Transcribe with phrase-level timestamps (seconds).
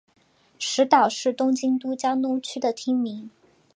[0.57, 3.29] 石岛是东京都江东区的町名。